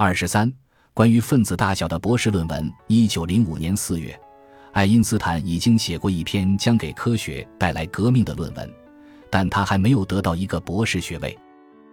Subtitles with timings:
[0.00, 0.48] 二十三，
[0.94, 2.72] 关于分子大小的博士论文。
[2.86, 4.16] 一九零五年四月，
[4.70, 8.72] 爱因斯坦已经写过一篇将给科学带来革命的论文，
[9.28, 11.36] 但他还没有得到一个博士学位，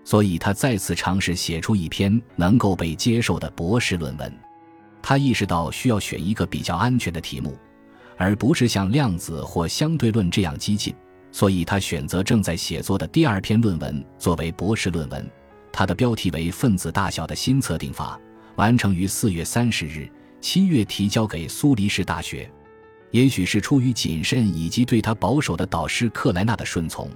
[0.03, 4.31] 所以他再次尝试写出一篇能够被接受的博士论文。
[5.01, 7.57] 他意识到需要选一个比较安全的题目，
[8.17, 10.93] 而不是像量子或相对论这样激进，
[11.31, 15.27] 所以他选择正在写作的第二篇论文作为博士论文。
[15.77, 18.17] 它的标题为《分子大小的新测定法》，
[18.55, 20.09] 完成于四月三十日，
[20.39, 22.49] 七月提交给苏黎世大学。
[23.11, 27.09] 也许是出于谨慎以及对他保守的导师克莱纳的顺从，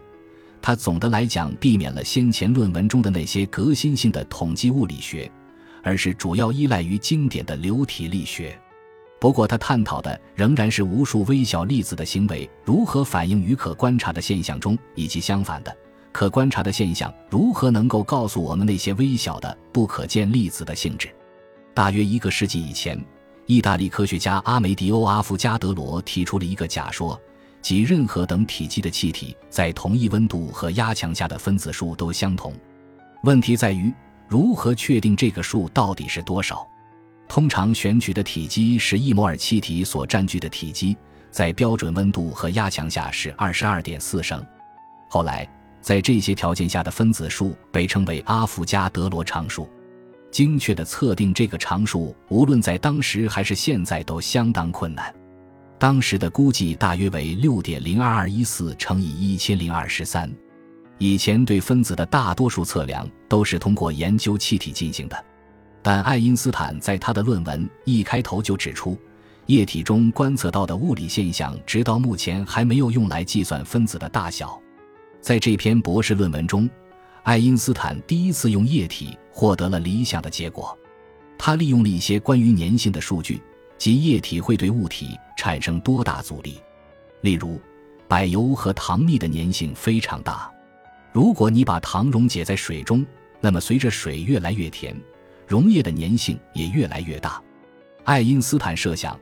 [0.61, 5.31] 他总的来讲避免了先前论文中的那些革新性的统计物理学，
[5.81, 8.59] 而是主要依赖于经典的流体力学。
[9.21, 15.73] 不过，他探讨的仍然是无数微小粒子的行为如何反映于可观察的现象中，以及相反的。
[16.11, 21.09] 可观察的现象如何能够告诉我们那些微小的不可见粒子的性质？
[21.73, 22.99] 大约一个世纪以前，
[23.45, 27.19] 意大利科学家阿梅迪欧·阿夫加德罗提出了一个假说，
[27.61, 32.53] 即任何等体积的气体在同一温度和压强下的分子数都相同。
[33.23, 33.93] 问题在于
[34.27, 36.67] 如何确定这个数到底是多少？
[37.27, 40.97] 通常选取的体积是一摩尔气体所占据的体积，
[41.29, 44.43] 在标准温度和压强下是二十二点四升。
[45.07, 45.47] 后来。
[45.81, 49.69] 在这些条件下的分子数被称为阿伏加德罗常数。
[50.31, 55.13] 精确的测定这个常数，无论在当时还是现在都相当困难。
[55.79, 60.31] 当时的估计大约为六点零二二一四乘以一千零二十三。
[60.97, 65.25] 以前对分子的大多数测量都是通过研究气体进行的，
[65.81, 68.97] 但爱因斯坦在他的论文一开头就指出，
[69.45, 74.61] 液体中观测到的物理现象直到目前还没有用来计算分子的大小。
[75.21, 76.69] 在这篇博士论文中，
[77.23, 80.77] 爱因斯坦第一次用液体获得了理想的结果。
[81.37, 83.41] 他利用了一些关于粘性的数据，
[83.77, 86.59] 即液体会对物体产生多大阻力。
[87.21, 87.59] 例如，
[88.07, 90.51] 柏油和糖蜜的粘性非常大。
[91.11, 93.05] 如果你把糖溶解在水中，
[93.41, 94.95] 那么随着水越来越甜，
[95.47, 97.41] 溶液的粘性也越来越大。
[98.03, 99.17] 爱因斯坦设想，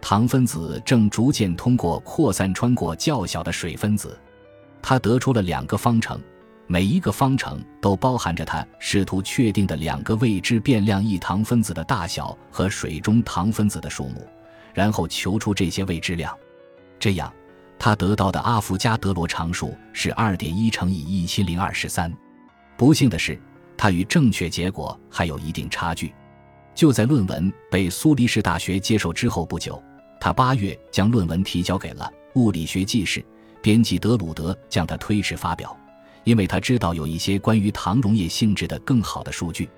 [0.00, 4.18] 糖分子正逐渐通过扩散穿过较小的水分子。
[4.82, 6.20] 他得出了两个方程，
[6.66, 14.26] 每一个方程都包含着他试图确定的两个未知变量：一糖分子的大小和水中糖分子的数目，
[14.72, 16.36] 然后求出这些未知量。
[16.98, 17.32] 这样，
[17.78, 22.12] 他得到的阿伏加德罗常数是二点一乘以一千零二十三。
[22.76, 23.40] 不幸的是，
[23.76, 26.12] 他与正确结果还有一定差距。
[26.74, 29.82] 就在论文被苏黎世大学接受之后不久，
[30.20, 32.10] 他八月将论文提交给了
[32.40, 33.20] 《物理学纪事》。
[33.62, 35.76] 编辑德鲁德将他推迟发表，
[36.24, 39.68] 因为他知道有一些关于糖溶液性质的更好的数据。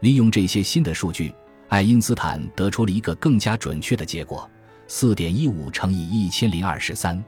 [0.00, 1.32] 利用这些新的数据，
[1.68, 4.48] 爱因斯坦得出了一个更加准确的结果：
[4.86, 7.22] 四点一五乘以一千零二十三。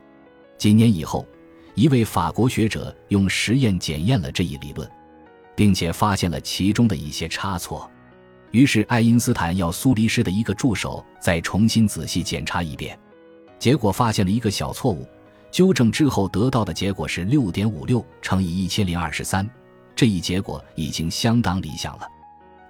[0.59, 1.27] 几年以后，
[1.75, 4.91] 一位法国学者用实验检验了这一理论，
[5.55, 7.91] 并且发现了其中的一些差错。
[8.53, 12.99] 于是，爱因斯坦要苏黎世的一个助手再重新仔细检查一遍，
[13.59, 15.07] 结果发现了一个小错误。
[15.53, 19.49] 纠正之后得到的结果是六点五六乘以一千零二十三，
[19.95, 22.09] 这一结果已经相当理想了。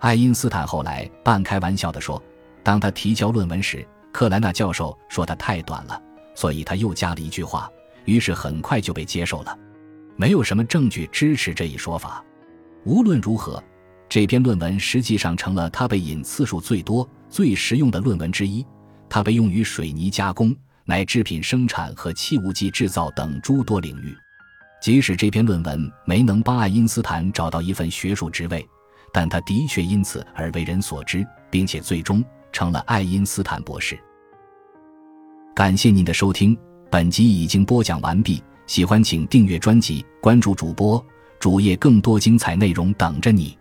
[0.00, 2.20] 爱因斯坦后来半开玩笑地说
[2.64, 6.02] ：“当他提交论文时，克莱纳教授说他太短了，
[6.34, 7.70] 所以他又加了一句话，
[8.04, 9.56] 于是很快就被接受了。”
[10.16, 12.22] 没有什么证据支持这一说法。
[12.84, 13.62] 无论如何，
[14.08, 18.66] 这篇论文实际上成了他被引次数最多、最实用的论文之一。
[19.08, 20.54] 它被用于水泥加工。
[20.92, 24.14] 乃制品生产和气雾剂制造等诸多领域。
[24.78, 28.62] 即使这篇论文没能帮爱因斯坦找到一份学术职位，
[29.10, 33.98] 但他的确因此而为人所知，并且最终成了爱因斯坦博士。
[35.54, 36.54] 感谢您的收听，
[36.90, 38.44] 本集已经播讲完毕。
[38.66, 41.02] 喜欢请订阅专辑，关注主播
[41.40, 43.56] 主页，更多精彩内容等着你。